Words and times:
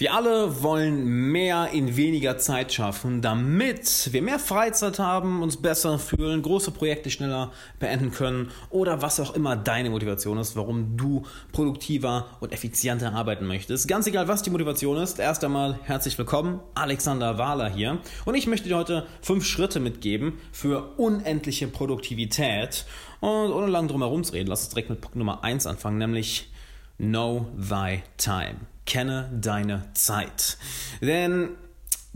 Wir 0.00 0.14
alle 0.14 0.62
wollen 0.62 1.04
mehr 1.30 1.72
in 1.74 1.94
weniger 1.94 2.38
Zeit 2.38 2.72
schaffen, 2.72 3.20
damit 3.20 4.08
wir 4.12 4.22
mehr 4.22 4.38
Freizeit 4.38 4.98
haben, 4.98 5.42
uns 5.42 5.58
besser 5.58 5.98
fühlen, 5.98 6.40
große 6.40 6.70
Projekte 6.70 7.10
schneller 7.10 7.52
beenden 7.78 8.10
können 8.10 8.50
oder 8.70 9.02
was 9.02 9.20
auch 9.20 9.34
immer 9.34 9.56
deine 9.56 9.90
Motivation 9.90 10.38
ist, 10.38 10.56
warum 10.56 10.96
du 10.96 11.24
produktiver 11.52 12.28
und 12.40 12.50
effizienter 12.50 13.12
arbeiten 13.12 13.46
möchtest. 13.46 13.88
Ganz 13.88 14.06
egal, 14.06 14.26
was 14.26 14.42
die 14.42 14.48
Motivation 14.48 14.96
ist, 14.96 15.18
erst 15.18 15.44
einmal 15.44 15.78
herzlich 15.82 16.16
willkommen, 16.16 16.60
Alexander 16.72 17.36
Wahler 17.36 17.68
hier 17.68 17.98
und 18.24 18.34
ich 18.36 18.46
möchte 18.46 18.70
dir 18.70 18.78
heute 18.78 19.06
fünf 19.20 19.44
Schritte 19.44 19.80
mitgeben 19.80 20.38
für 20.50 20.94
unendliche 20.96 21.68
Produktivität 21.68 22.86
und 23.20 23.52
ohne 23.52 23.66
lang 23.66 23.86
drum 23.86 24.00
herum 24.00 24.24
zu 24.24 24.32
reden, 24.32 24.48
lass 24.48 24.62
uns 24.62 24.70
direkt 24.70 24.88
mit 24.88 25.02
Punkt 25.02 25.16
Nummer 25.16 25.44
eins 25.44 25.66
anfangen, 25.66 25.98
nämlich 25.98 26.50
Know 26.96 27.48
Thy 27.58 28.02
Time. 28.16 28.60
Kenne 28.90 29.30
deine 29.40 29.84
Zeit. 29.94 30.58
Denn 31.00 31.50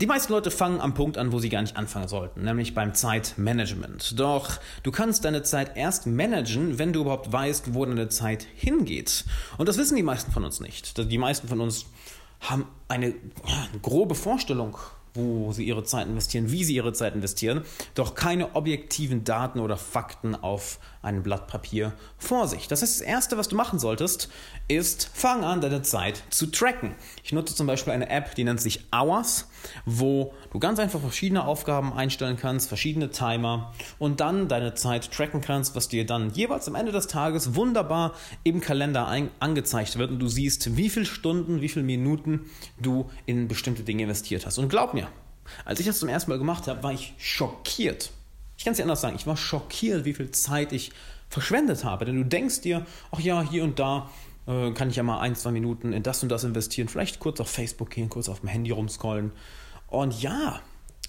die 0.01 0.07
meisten 0.07 0.33
Leute 0.33 0.51
fangen 0.51 0.81
am 0.81 0.93
Punkt 0.93 1.17
an, 1.17 1.31
wo 1.31 1.39
sie 1.39 1.47
gar 1.47 1.61
nicht 1.61 1.77
anfangen 1.77 2.09
sollten, 2.09 2.43
nämlich 2.43 2.73
beim 2.73 2.93
Zeitmanagement. 2.93 4.19
Doch 4.19 4.59
du 4.83 4.91
kannst 4.91 5.23
deine 5.23 5.41
Zeit 5.43 5.77
erst 5.77 6.05
managen, 6.05 6.77
wenn 6.77 6.91
du 6.91 6.99
überhaupt 6.99 7.31
weißt, 7.31 7.73
wo 7.73 7.85
deine 7.85 8.09
Zeit 8.09 8.45
hingeht. 8.57 9.23
Und 9.57 9.69
das 9.69 9.77
wissen 9.77 9.95
die 9.95 10.03
meisten 10.03 10.33
von 10.33 10.43
uns 10.43 10.59
nicht. 10.59 10.97
Die 10.97 11.17
meisten 11.17 11.47
von 11.47 11.61
uns 11.61 11.85
haben 12.41 12.67
eine, 12.89 13.13
eine 13.45 13.79
grobe 13.81 14.13
Vorstellung 14.13 14.77
wo 15.15 15.51
sie 15.51 15.63
ihre 15.63 15.83
Zeit 15.83 16.07
investieren, 16.07 16.51
wie 16.51 16.63
sie 16.63 16.75
ihre 16.75 16.93
Zeit 16.93 17.15
investieren, 17.15 17.63
doch 17.95 18.15
keine 18.15 18.55
objektiven 18.55 19.23
Daten 19.23 19.59
oder 19.59 19.77
Fakten 19.77 20.35
auf 20.35 20.79
einem 21.01 21.23
Blatt 21.23 21.47
Papier 21.47 21.93
vor 22.17 22.47
sich. 22.47 22.67
Das 22.67 22.81
heißt, 22.81 22.99
das 22.99 23.07
Erste, 23.07 23.37
was 23.37 23.47
du 23.47 23.55
machen 23.55 23.79
solltest, 23.79 24.29
ist, 24.67 25.09
fang 25.13 25.43
an, 25.43 25.61
deine 25.61 25.83
Zeit 25.83 26.23
zu 26.31 26.47
tracken. 26.47 26.95
Ich 27.23 27.31
nutze 27.31 27.55
zum 27.55 27.67
Beispiel 27.67 27.93
eine 27.93 28.09
App, 28.09 28.35
die 28.35 28.43
nennt 28.43 28.59
sich 28.59 28.85
Hours, 28.91 29.47
wo 29.85 30.33
du 30.51 30.59
ganz 30.59 30.79
einfach 30.79 30.99
verschiedene 30.99 31.45
Aufgaben 31.45 31.93
einstellen 31.93 32.37
kannst, 32.37 32.67
verschiedene 32.67 33.11
Timer 33.11 33.73
und 33.99 34.19
dann 34.19 34.47
deine 34.47 34.73
Zeit 34.73 35.11
tracken 35.11 35.41
kannst, 35.41 35.75
was 35.75 35.87
dir 35.87 36.05
dann 36.05 36.31
jeweils 36.31 36.67
am 36.67 36.75
Ende 36.75 36.91
des 36.91 37.07
Tages 37.07 37.55
wunderbar 37.55 38.13
im 38.43 38.59
Kalender 38.59 39.07
angezeigt 39.39 39.97
wird 39.97 40.09
und 40.09 40.19
du 40.19 40.27
siehst, 40.27 40.75
wie 40.75 40.89
viele 40.89 41.05
Stunden, 41.05 41.61
wie 41.61 41.69
viele 41.69 41.85
Minuten 41.85 42.49
du 42.79 43.09
in 43.27 43.47
bestimmte 43.47 43.83
Dinge 43.83 44.03
investiert 44.03 44.45
hast. 44.45 44.57
Und 44.57 44.69
glaub 44.69 44.93
mir, 44.95 45.04
als 45.63 45.79
ich 45.79 45.85
das 45.85 45.99
zum 45.99 46.09
ersten 46.09 46.31
Mal 46.31 46.37
gemacht 46.37 46.67
habe, 46.67 46.83
war 46.83 46.93
ich 46.93 47.13
schockiert. 47.17 48.11
Ich 48.57 48.63
kann 48.63 48.71
es 48.71 48.77
dir 48.77 48.83
anders 48.83 49.01
sagen, 49.01 49.15
ich 49.15 49.27
war 49.27 49.37
schockiert, 49.37 50.05
wie 50.05 50.13
viel 50.13 50.31
Zeit 50.31 50.71
ich 50.71 50.91
verschwendet 51.29 51.83
habe. 51.83 52.05
Denn 52.05 52.15
du 52.15 52.23
denkst 52.23 52.61
dir, 52.61 52.85
ach 53.11 53.19
ja, 53.19 53.41
hier 53.41 53.63
und 53.63 53.79
da 53.79 54.09
äh, 54.47 54.71
kann 54.71 54.89
ich 54.89 54.95
ja 54.95 55.03
mal 55.03 55.19
ein, 55.19 55.35
zwei 55.35 55.51
Minuten 55.51 55.93
in 55.93 56.03
das 56.03 56.23
und 56.23 56.29
das 56.29 56.43
investieren, 56.43 56.87
vielleicht 56.87 57.19
kurz 57.19 57.39
auf 57.39 57.49
Facebook 57.49 57.89
gehen, 57.89 58.09
kurz 58.09 58.29
auf 58.29 58.39
dem 58.39 58.49
Handy 58.49 58.71
rumscrollen. 58.71 59.31
Und 59.87 60.21
ja, 60.21 60.61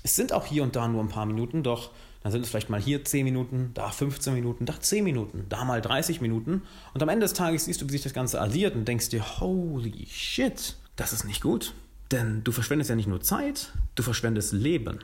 es 0.02 0.16
sind 0.16 0.32
auch 0.32 0.46
hier 0.46 0.62
und 0.62 0.76
da 0.76 0.88
nur 0.88 1.02
ein 1.02 1.08
paar 1.08 1.26
Minuten, 1.26 1.62
doch 1.62 1.90
dann 2.22 2.32
sind 2.32 2.42
es 2.42 2.48
vielleicht 2.48 2.70
mal 2.70 2.80
hier 2.80 3.04
10 3.04 3.24
Minuten, 3.24 3.70
da 3.74 3.88
15 3.90 4.34
Minuten, 4.34 4.66
da 4.66 4.80
10 4.80 5.04
Minuten, 5.04 5.46
da 5.48 5.64
mal 5.64 5.80
30 5.80 6.20
Minuten. 6.20 6.62
Und 6.92 7.02
am 7.02 7.08
Ende 7.08 7.24
des 7.24 7.34
Tages 7.34 7.66
siehst 7.66 7.80
du, 7.80 7.86
wie 7.86 7.92
sich 7.92 8.02
das 8.02 8.14
Ganze 8.14 8.40
addiert 8.40 8.74
und 8.74 8.86
denkst 8.86 9.10
dir, 9.10 9.40
holy 9.40 10.08
shit, 10.10 10.74
das 10.96 11.12
ist 11.12 11.24
nicht 11.24 11.40
gut. 11.40 11.72
Denn 12.12 12.44
du 12.44 12.52
verschwendest 12.52 12.90
ja 12.90 12.96
nicht 12.96 13.08
nur 13.08 13.20
Zeit, 13.20 13.72
du 13.94 14.02
verschwendest 14.02 14.52
Leben. 14.52 15.00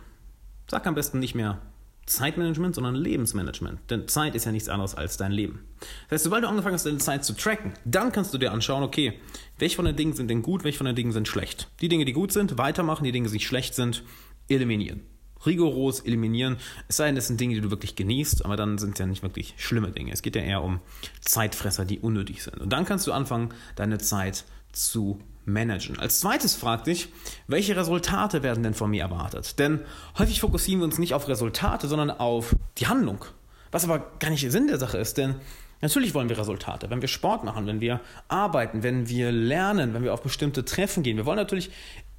Sag 0.70 0.86
am 0.86 0.95
besten 0.95 1.19
nicht 1.19 1.34
mehr 1.34 1.61
Zeitmanagement, 2.06 2.75
sondern 2.75 2.95
Lebensmanagement. 2.95 3.78
Denn 3.91 4.08
Zeit 4.08 4.34
ist 4.34 4.45
ja 4.45 4.53
nichts 4.53 4.69
anderes 4.69 4.95
als 4.95 5.17
dein 5.17 5.33
Leben. 5.33 5.64
Das 6.08 6.17
heißt, 6.17 6.25
sobald 6.25 6.45
du 6.45 6.48
angefangen 6.48 6.75
hast, 6.75 6.86
deine 6.86 6.98
Zeit 6.98 7.25
zu 7.25 7.34
tracken, 7.34 7.75
dann 7.84 8.12
kannst 8.12 8.34
du 8.34 8.39
dir 8.39 8.53
anschauen, 8.53 8.83
okay, 8.83 9.14
welche 9.58 9.77
von 9.77 9.84
den 9.84 9.97
Dingen 9.97 10.12
sind 10.12 10.28
denn 10.28 10.42
gut, 10.42 10.64
welche 10.64 10.78
von 10.78 10.86
den 10.86 10.97
Dingen 10.97 11.12
sind 11.12 11.28
schlecht. 11.28 11.69
Die 11.80 11.89
Dinge, 11.89 12.05
die 12.05 12.12
gut 12.12 12.33
sind, 12.33 12.58
weitermachen, 12.58 13.05
die 13.05 13.12
Dinge, 13.12 13.28
die 13.28 13.41
schlecht 13.41 13.75
sind, 13.75 14.03
eliminieren. 14.48 15.00
Rigoros 15.45 16.00
eliminieren, 16.00 16.56
es 16.89 16.97
sei 16.97 17.06
denn, 17.06 17.17
das 17.17 17.27
sind 17.27 17.41
Dinge, 17.41 17.55
die 17.55 17.61
du 17.61 17.70
wirklich 17.70 17.97
genießt, 17.97 18.45
aber 18.45 18.56
dann 18.56 18.78
sind 18.78 18.92
es 18.92 18.98
ja 19.00 19.06
nicht 19.06 19.23
wirklich 19.23 19.55
schlimme 19.56 19.91
Dinge. 19.91 20.12
Es 20.12 20.23
geht 20.23 20.36
ja 20.36 20.42
eher 20.42 20.62
um 20.62 20.80
Zeitfresser, 21.20 21.85
die 21.85 21.98
unnötig 21.98 22.42
sind. 22.45 22.61
Und 22.61 22.73
dann 22.73 22.85
kannst 22.85 23.07
du 23.07 23.12
anfangen, 23.12 23.52
deine 23.74 23.98
Zeit 23.98 24.45
zu 24.73 25.20
managen. 25.45 25.98
Als 25.98 26.20
zweites 26.20 26.55
frag 26.55 26.85
dich, 26.85 27.08
welche 27.47 27.77
Resultate 27.77 28.42
werden 28.42 28.63
denn 28.63 28.75
von 28.75 28.91
mir 28.91 29.03
erwartet? 29.03 29.58
Denn 29.58 29.80
häufig 30.19 30.41
fokussieren 30.41 30.80
wir 30.80 30.85
uns 30.85 30.98
nicht 30.98 31.14
auf 31.14 31.29
Resultate, 31.29 31.89
sondern 31.89 32.11
auf 32.11 32.55
die 32.79 32.86
Handlung. 32.86 33.25
Was 33.70 33.85
aber 33.85 34.13
gar 34.19 34.30
nicht 34.30 34.42
der 34.42 34.51
Sinn 34.51 34.67
der 34.67 34.79
Sache 34.79 34.98
ist, 34.98 35.19
denn 35.19 35.36
natürlich 35.80 36.14
wollen 36.14 36.29
wir 36.29 36.39
Resultate. 36.39 36.91
Wenn 36.91 37.01
wir 37.01 37.08
Sport 37.08 37.45
machen, 37.45 37.67
wenn 37.67 37.80
wir 37.80 38.01
arbeiten, 38.29 38.83
wenn 38.83 39.08
wir 39.08 39.33
lernen, 39.33 39.95
wenn 39.95 40.05
wir 40.05 40.14
auf 40.14 40.23
bestimmte 40.23 40.64
Treffen 40.64 41.03
gehen, 41.03 41.17
wir 41.17 41.27
wollen 41.27 41.39
natürlich 41.39 41.70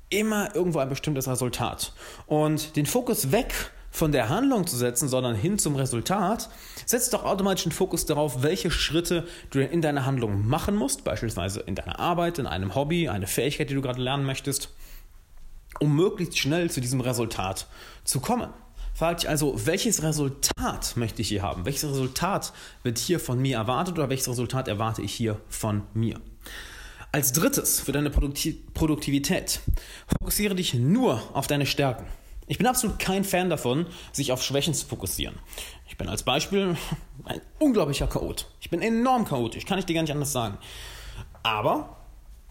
immer 0.09 0.55
irgendwo 0.55 0.79
ein 0.79 0.89
bestimmtes 0.89 1.27
Resultat. 1.27 1.93
Und 2.27 2.75
den 2.75 2.85
Fokus 2.85 3.31
weg 3.31 3.53
von 3.93 4.11
der 4.11 4.27
Handlung 4.27 4.65
zu 4.65 4.75
setzen, 4.75 5.07
sondern 5.07 5.35
hin 5.35 5.59
zum 5.59 5.75
Resultat, 5.75 6.49
setzt 6.85 7.13
doch 7.13 7.23
automatisch 7.23 7.63
den 7.63 7.71
Fokus 7.71 8.07
darauf, 8.07 8.41
welche 8.41 8.71
Schritte 8.71 9.27
du 9.51 9.61
in 9.61 9.83
deiner 9.83 10.07
Handlung 10.07 10.47
machen 10.47 10.75
musst, 10.75 11.03
beispielsweise 11.03 11.59
in 11.61 11.75
deiner 11.75 11.99
Arbeit, 11.99 12.39
in 12.39 12.47
einem 12.47 12.73
Hobby, 12.73 13.07
eine 13.07 13.27
Fähigkeit, 13.27 13.69
die 13.69 13.75
du 13.75 13.83
gerade 13.83 14.01
lernen 14.01 14.25
möchtest, 14.25 14.69
um 15.79 15.95
möglichst 15.95 16.39
schnell 16.39 16.71
zu 16.71 16.81
diesem 16.81 17.01
Resultat 17.01 17.67
zu 18.03 18.19
kommen. 18.19 18.49
Frag 18.95 19.19
dich 19.19 19.29
also, 19.29 19.63
welches 19.67 20.01
Resultat 20.01 20.97
möchte 20.97 21.21
ich 21.21 21.27
hier 21.27 21.43
haben? 21.43 21.65
Welches 21.65 21.87
Resultat 21.87 22.51
wird 22.81 22.97
hier 22.97 23.19
von 23.19 23.39
mir 23.39 23.57
erwartet 23.57 23.99
oder 23.99 24.09
welches 24.09 24.27
Resultat 24.27 24.67
erwarte 24.67 25.03
ich 25.03 25.13
hier 25.13 25.39
von 25.49 25.83
mir? 25.93 26.19
Als 27.11 27.31
drittes 27.31 27.79
für 27.79 27.91
deine 27.91 28.09
Produktivität, 28.09 29.59
fokussiere 30.07 30.55
dich 30.55 30.73
nur 30.73 31.21
auf 31.33 31.45
deine 31.45 31.67
Stärken. 31.67 32.05
Ich 32.47 32.57
bin 32.57 32.67
absolut 32.67 32.99
kein 32.99 33.23
Fan 33.23 33.49
davon, 33.49 33.85
sich 34.11 34.31
auf 34.31 34.43
Schwächen 34.43 34.73
zu 34.73 34.85
fokussieren. 34.85 35.39
Ich 35.87 35.97
bin 35.97 36.09
als 36.09 36.23
Beispiel 36.23 36.75
ein 37.25 37.41
unglaublicher 37.59 38.07
Chaot. 38.07 38.47
Ich 38.59 38.69
bin 38.69 38.81
enorm 38.81 39.25
chaotisch, 39.25 39.65
kann 39.65 39.79
ich 39.79 39.85
dir 39.85 39.93
gar 39.93 40.01
nicht 40.01 40.11
anders 40.11 40.33
sagen. 40.33 40.57
Aber 41.41 41.97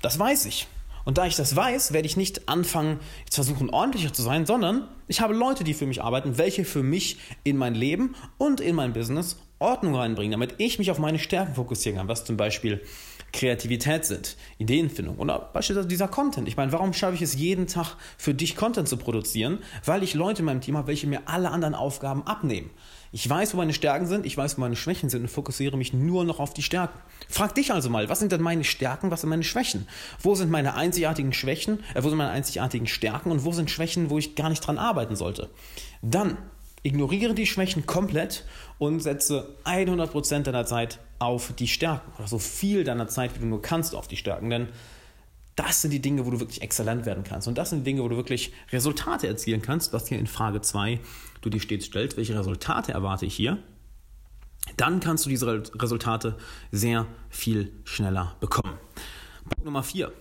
das 0.00 0.18
weiß 0.18 0.46
ich. 0.46 0.66
Und 1.04 1.18
da 1.18 1.26
ich 1.26 1.36
das 1.36 1.56
weiß, 1.56 1.92
werde 1.92 2.06
ich 2.06 2.16
nicht 2.16 2.48
anfangen, 2.48 3.00
jetzt 3.24 3.34
versuchen, 3.34 3.70
ordentlicher 3.70 4.12
zu 4.12 4.22
sein, 4.22 4.46
sondern 4.46 4.88
ich 5.08 5.20
habe 5.20 5.34
Leute, 5.34 5.64
die 5.64 5.74
für 5.74 5.86
mich 5.86 6.02
arbeiten, 6.02 6.38
welche 6.38 6.64
für 6.64 6.82
mich 6.82 7.18
in 7.42 7.56
mein 7.56 7.74
Leben 7.74 8.14
und 8.38 8.60
in 8.60 8.76
mein 8.76 8.92
Business 8.92 9.36
Ordnung 9.62 9.94
reinbringen, 9.94 10.32
damit 10.32 10.56
ich 10.58 10.78
mich 10.78 10.90
auf 10.90 10.98
meine 10.98 11.18
Stärken 11.18 11.54
fokussieren 11.54 11.98
kann, 11.98 12.08
was 12.08 12.24
zum 12.24 12.36
Beispiel 12.36 12.82
Kreativität 13.32 14.04
sind, 14.04 14.36
Ideenfindung 14.58 15.16
oder 15.16 15.50
beispielsweise 15.52 15.88
dieser 15.88 16.08
Content. 16.08 16.48
Ich 16.48 16.56
meine, 16.56 16.70
warum 16.72 16.92
schaffe 16.92 17.14
ich 17.14 17.22
es 17.22 17.34
jeden 17.34 17.66
Tag 17.66 17.96
für 18.18 18.34
dich 18.34 18.56
Content 18.56 18.88
zu 18.88 18.98
produzieren? 18.98 19.60
Weil 19.84 20.02
ich 20.02 20.14
Leute 20.14 20.40
in 20.40 20.46
meinem 20.46 20.60
Team 20.60 20.76
habe, 20.76 20.88
welche 20.88 21.06
mir 21.06 21.22
alle 21.24 21.50
anderen 21.50 21.74
Aufgaben 21.74 22.26
abnehmen. 22.26 22.70
Ich 23.10 23.28
weiß, 23.28 23.54
wo 23.54 23.58
meine 23.58 23.72
Stärken 23.72 24.06
sind, 24.06 24.26
ich 24.26 24.36
weiß, 24.36 24.56
wo 24.56 24.60
meine 24.60 24.76
Schwächen 24.76 25.08
sind 25.10 25.22
und 25.22 25.28
fokussiere 25.28 25.76
mich 25.76 25.92
nur 25.92 26.24
noch 26.24 26.40
auf 26.40 26.54
die 26.54 26.62
Stärken. 26.62 26.98
Frag 27.28 27.54
dich 27.54 27.72
also 27.72 27.88
mal, 27.88 28.08
was 28.08 28.20
sind 28.20 28.32
denn 28.32 28.42
meine 28.42 28.64
Stärken, 28.64 29.10
was 29.10 29.22
sind 29.22 29.30
meine 29.30 29.44
Schwächen? 29.44 29.86
Wo 30.20 30.34
sind 30.34 30.50
meine 30.50 30.74
einzigartigen 30.74 31.32
Schwächen, 31.32 31.80
äh, 31.94 32.02
wo 32.02 32.08
sind 32.08 32.18
meine 32.18 32.30
einzigartigen 32.30 32.86
Stärken 32.86 33.30
und 33.30 33.44
wo 33.44 33.52
sind 33.52 33.70
Schwächen, 33.70 34.10
wo 34.10 34.18
ich 34.18 34.34
gar 34.34 34.50
nicht 34.50 34.66
dran 34.66 34.78
arbeiten 34.78 35.16
sollte? 35.16 35.50
Dann 36.02 36.36
ignoriere 36.82 37.34
die 37.34 37.46
Schwächen 37.46 37.86
komplett 37.86 38.44
und 38.78 39.00
setze 39.00 39.56
100% 39.64 40.42
deiner 40.42 40.66
Zeit 40.66 40.98
auf 41.18 41.52
die 41.52 41.68
Stärken 41.68 42.12
oder 42.18 42.26
so 42.26 42.38
viel 42.38 42.84
deiner 42.84 43.08
Zeit, 43.08 43.34
wie 43.34 43.40
du 43.40 43.46
nur 43.46 43.62
kannst, 43.62 43.94
auf 43.94 44.08
die 44.08 44.16
Stärken. 44.16 44.50
Denn 44.50 44.68
das 45.56 45.82
sind 45.82 45.90
die 45.90 46.00
Dinge, 46.00 46.26
wo 46.26 46.30
du 46.30 46.40
wirklich 46.40 46.62
exzellent 46.62 47.06
werden 47.06 47.24
kannst. 47.24 47.46
Und 47.46 47.58
das 47.58 47.70
sind 47.70 47.80
die 47.80 47.84
Dinge, 47.84 48.02
wo 48.02 48.08
du 48.08 48.16
wirklich 48.16 48.52
Resultate 48.72 49.28
erzielen 49.28 49.62
kannst, 49.62 49.92
was 49.92 50.08
hier 50.08 50.18
in 50.18 50.26
Frage 50.26 50.60
2 50.60 50.98
du 51.42 51.50
dir 51.50 51.60
stets 51.60 51.86
stellst. 51.86 52.16
Welche 52.16 52.38
Resultate 52.38 52.92
erwarte 52.92 53.26
ich 53.26 53.34
hier? 53.34 53.58
Dann 54.76 55.00
kannst 55.00 55.26
du 55.26 55.30
diese 55.30 55.62
Resultate 55.80 56.36
sehr 56.70 57.06
viel 57.28 57.72
schneller 57.84 58.36
bekommen. 58.40 58.78
Punkt 59.44 59.64
Nummer 59.64 59.82
4. 59.82 60.12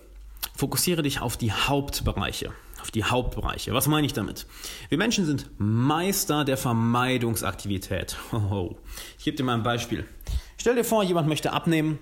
Fokussiere 0.54 1.02
dich 1.02 1.20
auf 1.20 1.36
die 1.36 1.52
Hauptbereiche 1.52 2.52
auf 2.82 2.90
die 2.90 3.04
Hauptbereiche. 3.04 3.72
Was 3.72 3.86
meine 3.86 4.06
ich 4.06 4.12
damit? 4.12 4.46
Wir 4.88 4.98
Menschen 4.98 5.24
sind 5.24 5.48
Meister 5.56 6.44
der 6.44 6.56
Vermeidungsaktivität. 6.56 8.16
Ich 9.18 9.24
gebe 9.24 9.36
dir 9.36 9.44
mal 9.44 9.54
ein 9.54 9.62
Beispiel. 9.62 10.04
Stell 10.58 10.74
dir 10.74 10.84
vor, 10.84 11.04
jemand 11.04 11.28
möchte 11.28 11.52
abnehmen, 11.52 12.00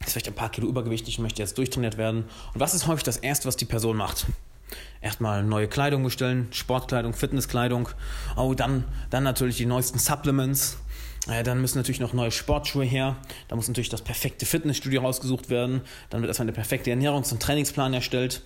ist 0.00 0.12
vielleicht 0.12 0.28
ein 0.28 0.34
paar 0.34 0.48
Kilo 0.48 0.66
übergewichtig 0.66 1.18
und 1.18 1.24
möchte 1.24 1.42
jetzt 1.42 1.58
durchtrainiert 1.58 1.98
werden. 1.98 2.24
Und 2.54 2.60
was 2.60 2.72
ist 2.72 2.86
häufig 2.86 3.04
das 3.04 3.18
Erste, 3.18 3.46
was 3.48 3.56
die 3.56 3.66
Person 3.66 3.98
macht? 3.98 4.26
Erstmal 5.02 5.44
neue 5.44 5.68
Kleidung 5.68 6.02
bestellen, 6.02 6.48
Sportkleidung, 6.52 7.12
Fitnesskleidung. 7.12 7.90
Oh, 8.36 8.54
dann, 8.54 8.84
dann 9.10 9.24
natürlich 9.24 9.58
die 9.58 9.66
neuesten 9.66 9.98
Supplements. 9.98 10.78
Äh, 11.28 11.42
dann 11.42 11.60
müssen 11.60 11.76
natürlich 11.76 12.00
noch 12.00 12.14
neue 12.14 12.30
Sportschuhe 12.30 12.84
her. 12.84 13.16
Da 13.48 13.56
muss 13.56 13.68
natürlich 13.68 13.90
das 13.90 14.02
perfekte 14.02 14.46
Fitnessstudio 14.46 15.02
rausgesucht 15.02 15.50
werden. 15.50 15.82
Dann 16.08 16.22
wird 16.22 16.30
erstmal 16.30 16.46
eine 16.46 16.52
perfekte 16.52 16.90
Ernährungs- 16.90 17.32
und 17.32 17.42
Trainingsplan 17.42 17.92
erstellt 17.92 18.42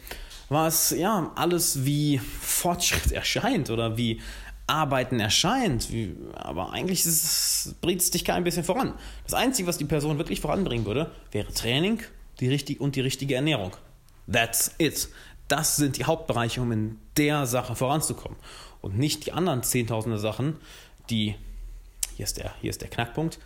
was 0.48 0.90
ja 0.90 1.32
alles 1.34 1.84
wie 1.84 2.18
Fortschritt 2.18 3.12
erscheint 3.12 3.70
oder 3.70 3.96
wie 3.96 4.20
Arbeiten 4.66 5.20
erscheint, 5.20 5.92
wie, 5.92 6.16
aber 6.34 6.72
eigentlich 6.72 7.04
bringt 7.80 8.00
es 8.00 8.10
dich 8.10 8.24
kein 8.24 8.44
bisschen 8.44 8.64
voran. 8.64 8.94
Das 9.24 9.34
Einzige, 9.34 9.68
was 9.68 9.78
die 9.78 9.84
Person 9.84 10.18
wirklich 10.18 10.40
voranbringen 10.40 10.86
würde, 10.86 11.12
wäre 11.30 11.52
Training 11.52 12.02
die 12.40 12.48
richtig, 12.48 12.80
und 12.80 12.96
die 12.96 13.00
richtige 13.00 13.36
Ernährung. 13.36 13.72
That's 14.30 14.74
it. 14.78 15.08
Das 15.48 15.76
sind 15.76 15.96
die 15.96 16.04
Hauptbereiche, 16.04 16.60
um 16.60 16.72
in 16.72 16.98
der 17.16 17.46
Sache 17.46 17.76
voranzukommen. 17.76 18.36
Und 18.80 18.98
nicht 18.98 19.26
die 19.26 19.32
anderen 19.32 19.62
zehntausende 19.62 20.18
Sachen, 20.18 20.56
die, 21.10 21.36
hier 22.16 22.24
ist, 22.24 22.36
der, 22.36 22.52
hier 22.60 22.70
ist 22.70 22.82
der 22.82 22.90
Knackpunkt, 22.90 23.38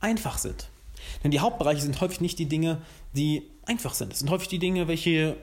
einfach 0.00 0.36
sind. 0.36 0.68
Denn 1.24 1.30
die 1.30 1.40
Hauptbereiche 1.40 1.80
sind 1.80 2.00
häufig 2.00 2.20
nicht 2.20 2.38
die 2.38 2.46
Dinge, 2.46 2.82
die 3.14 3.50
einfach 3.64 3.94
sind. 3.94 4.12
Es 4.12 4.18
sind 4.18 4.30
häufig 4.30 4.48
die 4.48 4.58
Dinge, 4.58 4.88
welche 4.88 5.38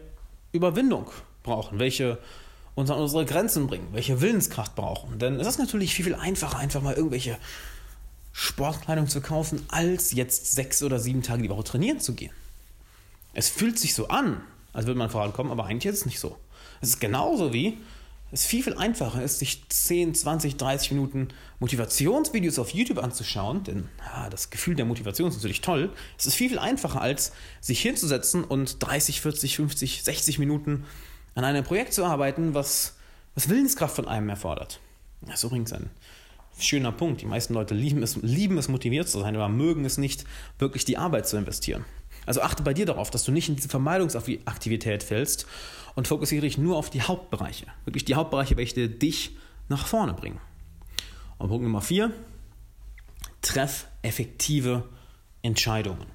Überwindung 0.53 1.11
brauchen, 1.43 1.79
welche 1.79 2.19
uns 2.75 2.89
an 2.89 2.99
unsere 2.99 3.25
Grenzen 3.25 3.67
bringen, 3.67 3.89
welche 3.91 4.21
Willenskraft 4.21 4.75
brauchen. 4.75 5.19
Denn 5.19 5.39
es 5.39 5.47
ist 5.47 5.59
natürlich 5.59 5.93
viel, 5.93 6.05
viel 6.05 6.15
einfacher, 6.15 6.57
einfach 6.57 6.81
mal 6.81 6.95
irgendwelche 6.95 7.37
Sportkleidung 8.31 9.07
zu 9.07 9.21
kaufen, 9.21 9.63
als 9.69 10.11
jetzt 10.13 10.53
sechs 10.53 10.81
oder 10.81 10.99
sieben 10.99 11.21
Tage 11.21 11.43
die 11.43 11.49
Woche 11.49 11.63
trainieren 11.63 11.99
zu 11.99 12.13
gehen. 12.13 12.31
Es 13.33 13.49
fühlt 13.49 13.77
sich 13.77 13.93
so 13.93 14.07
an, 14.07 14.41
als 14.73 14.87
würde 14.87 14.97
man 14.97 15.09
vorankommen, 15.09 15.51
aber 15.51 15.65
eigentlich 15.65 15.91
ist 15.91 15.99
es 15.99 16.05
nicht 16.05 16.19
so. 16.19 16.37
Es 16.81 16.89
ist 16.89 16.99
genauso 16.99 17.53
wie 17.53 17.77
es 18.33 18.47
viel, 18.47 18.63
viel 18.63 18.75
einfacher 18.75 19.21
ist, 19.21 19.37
sich 19.37 19.69
10, 19.69 20.15
20, 20.15 20.57
30 20.57 20.91
Minuten 20.91 21.27
Motivationsvideos 21.59 22.57
auf 22.57 22.71
YouTube 22.71 22.97
anzuschauen, 22.97 23.63
denn 23.63 23.89
ja, 23.99 24.27
das 24.31 24.49
Gefühl 24.49 24.75
der 24.75 24.85
Motivation 24.85 25.29
ist 25.29 25.35
natürlich 25.35 25.61
toll. 25.61 25.91
Es 26.17 26.25
ist 26.25 26.33
viel, 26.33 26.49
viel 26.49 26.57
einfacher, 26.57 26.99
als 26.99 27.31
sich 27.61 27.79
hinzusetzen 27.81 28.43
und 28.43 28.81
30, 28.83 29.21
40, 29.21 29.55
50, 29.57 30.03
60 30.03 30.39
Minuten 30.39 30.85
an 31.35 31.43
einem 31.43 31.63
Projekt 31.63 31.93
zu 31.93 32.03
arbeiten, 32.05 32.55
was, 32.55 32.95
was 33.35 33.49
Willenskraft 33.49 33.95
von 33.95 34.07
einem 34.07 34.29
erfordert. 34.29 34.79
Das 35.21 35.35
ist 35.35 35.43
übrigens 35.43 35.71
ein 35.71 35.91
schöner 36.57 36.91
Punkt. 36.91 37.21
Die 37.21 37.27
meisten 37.27 37.53
Leute 37.53 37.75
lieben 37.75 38.01
es, 38.01 38.15
lieben 38.15 38.57
es, 38.57 38.67
motiviert 38.67 39.09
zu 39.09 39.19
sein, 39.19 39.35
aber 39.35 39.47
mögen 39.47 39.85
es 39.85 39.99
nicht, 39.99 40.25
wirklich 40.57 40.85
die 40.85 40.97
Arbeit 40.97 41.27
zu 41.27 41.37
investieren. 41.37 41.85
Also 42.25 42.41
achte 42.41 42.63
bei 42.63 42.73
dir 42.73 42.85
darauf, 42.85 43.11
dass 43.11 43.23
du 43.23 43.31
nicht 43.31 43.49
in 43.49 43.55
diese 43.55 43.69
Vermeidungsaktivität 43.69 45.03
fällst 45.03 45.45
und 45.95 46.07
fokussiere 46.07 46.41
dich 46.41 46.57
nur 46.57 46.77
auf 46.77 46.89
die 46.89 47.01
Hauptbereiche. 47.01 47.67
Wirklich 47.85 48.05
die 48.05 48.15
Hauptbereiche, 48.15 48.57
welche 48.57 48.89
dich 48.89 49.37
nach 49.69 49.87
vorne 49.87 50.13
bringen. 50.13 50.39
Und 51.37 51.49
Punkt 51.49 51.63
Nummer 51.63 51.81
vier, 51.81 52.11
treff 53.41 53.87
effektive 54.01 54.83
Entscheidungen. 55.41 56.07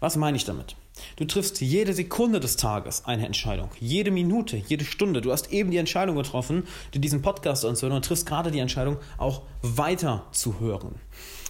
Was 0.00 0.16
meine 0.16 0.36
ich 0.36 0.44
damit? 0.44 0.76
Du 1.16 1.24
triffst 1.24 1.60
jede 1.60 1.92
Sekunde 1.94 2.40
des 2.40 2.56
Tages 2.56 3.04
eine 3.06 3.26
Entscheidung, 3.26 3.70
jede 3.80 4.10
Minute, 4.10 4.56
jede 4.56 4.84
Stunde. 4.84 5.20
Du 5.20 5.32
hast 5.32 5.50
eben 5.50 5.70
die 5.70 5.78
Entscheidung 5.78 6.16
getroffen, 6.16 6.64
dir 6.94 7.00
diesen 7.00 7.22
Podcast 7.22 7.64
anzuhören 7.64 7.96
und 7.96 8.04
triffst 8.04 8.26
gerade 8.26 8.50
die 8.50 8.58
Entscheidung, 8.58 8.98
auch 9.18 9.42
weiter 9.62 10.26
zu 10.32 10.60
hören. 10.60 10.96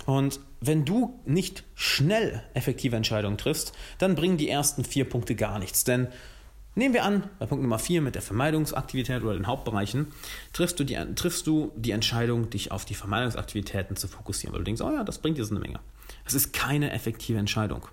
Und 0.07 0.41
wenn 0.61 0.85
du 0.85 1.21
nicht 1.25 1.65
schnell 1.75 2.43
effektive 2.55 2.97
Entscheidungen 2.97 3.39
triffst, 3.39 3.73
dann 3.99 4.15
bringen 4.15 4.37
die 4.37 4.49
ersten 4.49 4.85
vier 4.85 5.09
Punkte 5.09 5.35
gar 5.35 5.59
nichts. 5.59 5.85
Denn 5.85 6.09
nehmen 6.75 6.95
wir 6.95 7.05
an, 7.05 7.29
bei 7.39 7.47
Punkt 7.47 7.63
Nummer 7.63 7.79
vier 7.79 8.01
mit 8.01 8.15
der 8.15 8.23
Vermeidungsaktivität 8.23 9.23
oder 9.23 9.35
den 9.35 9.47
Hauptbereichen, 9.47 10.09
triffst 10.53 10.81
du, 10.81 10.85
die, 10.85 10.97
triffst 11.15 11.47
du 11.47 11.73
die 11.77 11.91
Entscheidung, 11.91 12.51
dich 12.51 12.73
auf 12.73 12.85
die 12.85 12.95
Vermeidungsaktivitäten 12.95 13.97
zu 13.97 14.09
fokussieren, 14.09 14.53
weil 14.53 14.61
du 14.61 14.65
denkst, 14.65 14.83
oh 14.83 14.91
ja, 14.91 15.05
das 15.05 15.19
bringt 15.19 15.39
dir 15.39 15.45
so 15.45 15.55
eine 15.55 15.61
Menge. 15.61 15.81
Das 16.25 16.35
ist 16.35 16.53
keine 16.53 16.93
effektive 16.93 17.39
Entscheidung. 17.39 17.87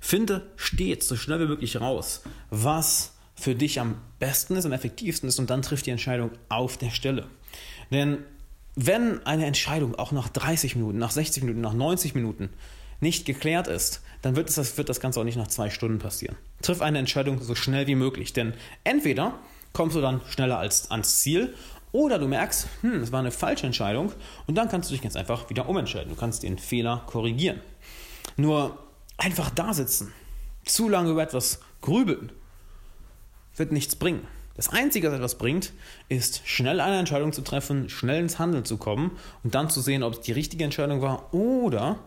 Finde 0.00 0.46
stets 0.56 1.08
so 1.08 1.16
schnell 1.16 1.40
wie 1.40 1.46
möglich 1.46 1.80
raus, 1.80 2.22
was 2.48 3.14
für 3.34 3.54
dich 3.54 3.80
am 3.80 3.96
besten 4.18 4.56
ist, 4.56 4.66
am 4.66 4.72
effektivsten 4.72 5.28
ist 5.28 5.38
und 5.38 5.50
dann 5.50 5.62
trifft 5.62 5.86
die 5.86 5.90
Entscheidung 5.90 6.30
auf 6.48 6.76
der 6.76 6.90
Stelle. 6.90 7.26
Denn 7.90 8.18
wenn 8.74 9.24
eine 9.26 9.46
Entscheidung 9.46 9.94
auch 9.94 10.12
nach 10.12 10.28
30 10.28 10.76
Minuten, 10.76 10.98
nach 10.98 11.10
60 11.10 11.42
Minuten, 11.42 11.60
nach 11.60 11.74
90 11.74 12.14
Minuten 12.14 12.50
nicht 13.00 13.24
geklärt 13.24 13.66
ist, 13.66 14.02
dann 14.22 14.36
wird 14.36 14.56
das, 14.56 14.76
wird 14.76 14.88
das 14.88 15.00
Ganze 15.00 15.20
auch 15.20 15.24
nicht 15.24 15.36
nach 15.36 15.48
zwei 15.48 15.70
Stunden 15.70 15.98
passieren. 15.98 16.36
Triff 16.62 16.82
eine 16.82 16.98
Entscheidung 16.98 17.40
so 17.40 17.54
schnell 17.54 17.86
wie 17.86 17.94
möglich, 17.94 18.32
denn 18.32 18.54
entweder 18.84 19.38
kommst 19.72 19.96
du 19.96 20.00
dann 20.00 20.20
schneller 20.28 20.58
als 20.58 20.90
ans 20.90 21.20
Ziel 21.20 21.54
oder 21.92 22.18
du 22.18 22.28
merkst, 22.28 22.68
hm, 22.82 23.02
es 23.02 23.12
war 23.12 23.20
eine 23.20 23.30
falsche 23.30 23.66
Entscheidung 23.66 24.12
und 24.46 24.54
dann 24.56 24.68
kannst 24.68 24.90
du 24.90 24.94
dich 24.94 25.02
ganz 25.02 25.16
einfach 25.16 25.48
wieder 25.50 25.68
umentscheiden. 25.68 26.10
Du 26.10 26.16
kannst 26.16 26.42
den 26.42 26.58
Fehler 26.58 27.02
korrigieren. 27.06 27.60
Nur 28.36 28.78
einfach 29.16 29.50
da 29.50 29.74
sitzen, 29.74 30.12
zu 30.64 30.88
lange 30.88 31.10
über 31.10 31.22
etwas 31.22 31.60
grübeln, 31.80 32.32
wird 33.56 33.72
nichts 33.72 33.96
bringen. 33.96 34.26
Das 34.60 34.68
Einzige, 34.68 35.08
was 35.08 35.14
etwas 35.14 35.38
bringt, 35.38 35.72
ist 36.10 36.42
schnell 36.44 36.80
eine 36.80 36.98
Entscheidung 36.98 37.32
zu 37.32 37.40
treffen, 37.40 37.88
schnell 37.88 38.20
ins 38.20 38.38
Handeln 38.38 38.66
zu 38.66 38.76
kommen 38.76 39.12
und 39.42 39.54
dann 39.54 39.70
zu 39.70 39.80
sehen, 39.80 40.02
ob 40.02 40.12
es 40.12 40.20
die 40.20 40.32
richtige 40.32 40.64
Entscheidung 40.64 41.00
war 41.00 41.32
oder 41.32 41.98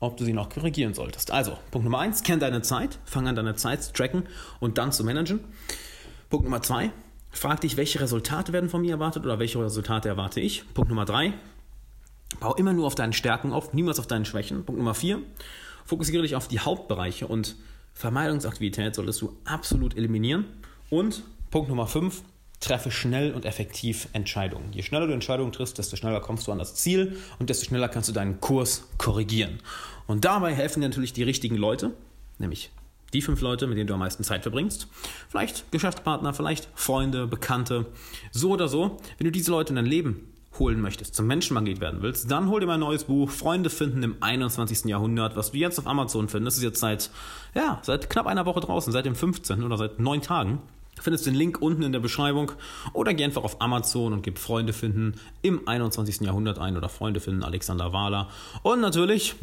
ob 0.00 0.16
du 0.16 0.24
sie 0.24 0.32
noch 0.32 0.48
korrigieren 0.48 0.94
solltest. 0.94 1.30
Also, 1.32 1.58
Punkt 1.70 1.84
Nummer 1.84 1.98
eins, 1.98 2.22
kenn 2.22 2.40
deine 2.40 2.62
Zeit, 2.62 2.98
fang 3.04 3.28
an 3.28 3.36
deine 3.36 3.56
Zeit 3.56 3.82
zu 3.82 3.92
tracken 3.92 4.22
und 4.58 4.78
dann 4.78 4.90
zu 4.90 5.04
managen. 5.04 5.40
Punkt 6.30 6.46
Nummer 6.46 6.62
zwei, 6.62 6.92
frag 7.30 7.60
dich, 7.60 7.76
welche 7.76 8.00
Resultate 8.00 8.54
werden 8.54 8.70
von 8.70 8.80
mir 8.80 8.92
erwartet 8.92 9.26
oder 9.26 9.38
welche 9.38 9.62
Resultate 9.62 10.08
erwarte 10.08 10.40
ich. 10.40 10.64
Punkt 10.72 10.88
Nummer 10.88 11.04
drei, 11.04 11.34
bau 12.40 12.54
immer 12.54 12.72
nur 12.72 12.86
auf 12.86 12.94
deinen 12.94 13.12
Stärken 13.12 13.52
auf, 13.52 13.74
niemals 13.74 13.98
auf 13.98 14.06
deinen 14.06 14.24
Schwächen. 14.24 14.64
Punkt 14.64 14.78
Nummer 14.78 14.94
vier, 14.94 15.18
fokussiere 15.84 16.22
dich 16.22 16.36
auf 16.36 16.48
die 16.48 16.60
Hauptbereiche 16.60 17.26
und 17.26 17.54
Vermeidungsaktivität 17.92 18.94
solltest 18.94 19.20
du 19.20 19.36
absolut 19.44 19.94
eliminieren. 19.94 20.46
Und 20.88 21.22
Punkt 21.52 21.68
Nummer 21.68 21.86
5, 21.86 22.22
treffe 22.60 22.90
schnell 22.90 23.34
und 23.34 23.44
effektiv 23.44 24.08
Entscheidungen. 24.14 24.72
Je 24.72 24.82
schneller 24.82 25.06
du 25.06 25.12
Entscheidungen 25.12 25.52
triffst, 25.52 25.76
desto 25.76 25.96
schneller 25.96 26.20
kommst 26.20 26.46
du 26.46 26.52
an 26.52 26.56
das 26.56 26.76
Ziel 26.76 27.18
und 27.38 27.50
desto 27.50 27.66
schneller 27.66 27.90
kannst 27.90 28.08
du 28.08 28.14
deinen 28.14 28.40
Kurs 28.40 28.88
korrigieren. 28.96 29.58
Und 30.06 30.24
dabei 30.24 30.54
helfen 30.54 30.80
dir 30.80 30.88
natürlich 30.88 31.12
die 31.12 31.24
richtigen 31.24 31.56
Leute, 31.56 31.92
nämlich 32.38 32.70
die 33.12 33.20
fünf 33.20 33.42
Leute, 33.42 33.66
mit 33.66 33.76
denen 33.76 33.86
du 33.86 33.92
am 33.92 34.00
meisten 34.00 34.24
Zeit 34.24 34.40
verbringst. 34.40 34.88
Vielleicht 35.28 35.70
Geschäftspartner, 35.70 36.32
vielleicht 36.32 36.68
Freunde, 36.74 37.26
Bekannte, 37.26 37.84
so 38.30 38.52
oder 38.52 38.66
so. 38.66 38.96
Wenn 39.18 39.26
du 39.26 39.30
diese 39.30 39.50
Leute 39.50 39.72
in 39.72 39.76
dein 39.76 39.84
Leben 39.84 40.32
holen 40.58 40.80
möchtest, 40.80 41.14
zum 41.14 41.26
Menschenmagnet 41.26 41.82
werden 41.82 42.00
willst, 42.00 42.30
dann 42.30 42.48
hol 42.48 42.60
dir 42.60 42.66
mein 42.66 42.80
neues 42.80 43.04
Buch 43.04 43.28
Freunde 43.28 43.68
finden 43.68 44.02
im 44.02 44.16
21. 44.20 44.86
Jahrhundert, 44.86 45.36
was 45.36 45.50
du 45.50 45.58
jetzt 45.58 45.78
auf 45.78 45.86
Amazon 45.86 46.30
findest. 46.30 46.56
Das 46.56 46.62
ist 46.62 46.64
jetzt 46.64 46.80
seit, 46.80 47.10
ja, 47.54 47.78
seit 47.82 48.08
knapp 48.08 48.26
einer 48.26 48.46
Woche 48.46 48.60
draußen, 48.60 48.90
seit 48.90 49.04
dem 49.04 49.14
15. 49.14 49.62
oder 49.64 49.76
seit 49.76 49.98
neun 49.98 50.22
Tagen. 50.22 50.62
Findest 51.02 51.26
den 51.26 51.34
Link 51.34 51.60
unten 51.60 51.82
in 51.82 51.92
der 51.92 52.00
Beschreibung 52.00 52.52
oder 52.92 53.12
geh 53.12 53.24
einfach 53.24 53.42
auf 53.42 53.60
Amazon 53.60 54.12
und 54.12 54.22
gib 54.22 54.38
Freunde 54.38 54.72
finden 54.72 55.14
im 55.42 55.66
21. 55.66 56.20
Jahrhundert 56.20 56.58
ein 56.58 56.76
oder 56.76 56.88
Freunde 56.88 57.20
finden 57.20 57.42
Alexander 57.42 57.92
Wahler. 57.92 58.28
Und 58.62 58.80
natürlich 58.80 59.34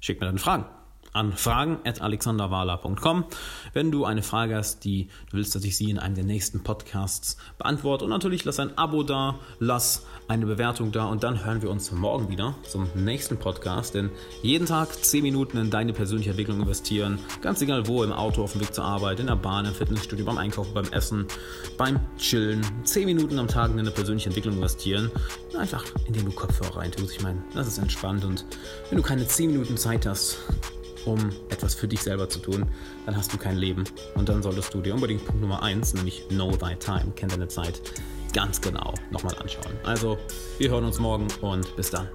schick 0.00 0.20
mir 0.20 0.26
deine 0.26 0.38
Fragen 0.38 0.66
an 1.12 1.32
fragen.alexanderwala.com, 1.32 3.24
wenn 3.72 3.90
du 3.90 4.04
eine 4.04 4.22
Frage 4.22 4.56
hast, 4.56 4.84
die 4.84 5.08
du 5.30 5.38
willst, 5.38 5.54
dass 5.54 5.64
ich 5.64 5.76
sie 5.76 5.90
in 5.90 5.98
einem 5.98 6.14
der 6.14 6.24
nächsten 6.24 6.62
Podcasts 6.62 7.36
beantworte. 7.58 8.04
Und 8.04 8.10
natürlich 8.10 8.44
lass 8.44 8.60
ein 8.60 8.76
Abo 8.78 9.02
da, 9.02 9.38
lass 9.58 10.06
eine 10.28 10.46
Bewertung 10.46 10.92
da 10.92 11.06
und 11.06 11.24
dann 11.24 11.44
hören 11.44 11.62
wir 11.62 11.70
uns 11.70 11.90
morgen 11.90 12.28
wieder 12.28 12.54
zum 12.62 12.88
nächsten 12.94 13.36
Podcast. 13.36 13.94
Denn 13.94 14.10
jeden 14.42 14.66
Tag 14.66 14.92
10 15.04 15.22
Minuten 15.22 15.58
in 15.58 15.70
deine 15.70 15.92
persönliche 15.92 16.30
Entwicklung 16.30 16.60
investieren, 16.60 17.18
ganz 17.42 17.60
egal 17.62 17.88
wo, 17.88 18.04
im 18.04 18.12
Auto, 18.12 18.42
auf 18.42 18.52
dem 18.52 18.60
Weg 18.60 18.72
zur 18.72 18.84
Arbeit, 18.84 19.20
in 19.20 19.26
der 19.26 19.36
Bahn, 19.36 19.64
im 19.64 19.74
Fitnessstudio, 19.74 20.24
beim 20.24 20.38
Einkaufen, 20.38 20.72
beim 20.74 20.90
Essen, 20.92 21.26
beim 21.76 21.98
Chillen. 22.16 22.64
10 22.84 23.06
Minuten 23.06 23.38
am 23.38 23.48
Tag 23.48 23.70
in 23.70 23.76
deine 23.76 23.90
persönliche 23.90 24.28
Entwicklung 24.28 24.54
investieren. 24.54 25.10
Einfach 25.58 25.84
indem 26.06 26.26
du 26.26 26.32
Kopfhörer 26.32 26.76
reintust. 26.76 27.16
Ich 27.16 27.22
meine, 27.22 27.42
das 27.54 27.66
ist 27.66 27.78
entspannt 27.78 28.24
und 28.24 28.44
wenn 28.88 28.96
du 28.96 29.02
keine 29.02 29.26
10 29.26 29.50
Minuten 29.52 29.76
Zeit 29.76 30.06
hast, 30.06 30.38
um 31.06 31.30
etwas 31.48 31.74
für 31.74 31.88
dich 31.88 32.00
selber 32.00 32.28
zu 32.28 32.38
tun, 32.38 32.66
dann 33.06 33.16
hast 33.16 33.32
du 33.32 33.38
kein 33.38 33.56
Leben. 33.56 33.84
Und 34.14 34.28
dann 34.28 34.42
solltest 34.42 34.72
du 34.74 34.80
dir 34.80 34.94
unbedingt 34.94 35.24
Punkt 35.24 35.40
Nummer 35.40 35.62
1, 35.62 35.94
nämlich 35.94 36.28
Know 36.28 36.50
Thy 36.56 36.76
Time, 36.76 37.12
kenn 37.16 37.28
deine 37.28 37.48
Zeit, 37.48 37.80
ganz 38.32 38.60
genau 38.60 38.94
nochmal 39.10 39.34
anschauen. 39.38 39.72
Also, 39.84 40.18
wir 40.58 40.70
hören 40.70 40.84
uns 40.84 40.98
morgen 40.98 41.26
und 41.40 41.74
bis 41.76 41.90
dann. 41.90 42.08